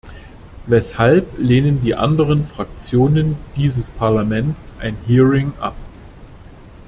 Weshalb 0.65 1.27
lehnen 1.37 1.79
die 1.81 1.93
anderen 1.93 2.47
Fraktionen 2.47 3.37
dieses 3.55 3.91
Parlaments 3.91 4.71
ein 4.79 4.95
Hearing 5.05 5.53
ab? 5.59 5.75